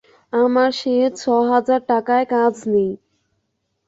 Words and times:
আমার 0.33 0.69
সে 0.71 0.91
ছ-হাজার 1.19 1.81
টাকায় 1.89 2.25
কাজ 2.25 2.55
নেই। 2.67 2.91